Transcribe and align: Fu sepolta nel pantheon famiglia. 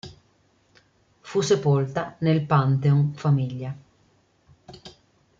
Fu 1.19 1.41
sepolta 1.41 2.15
nel 2.21 2.43
pantheon 2.43 3.13
famiglia. 3.13 3.77